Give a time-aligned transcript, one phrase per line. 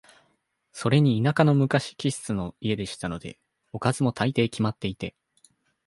[0.71, 3.37] それに田舎の昔気質の家でしたので、
[3.71, 5.13] おかずも、大抵決まっていて、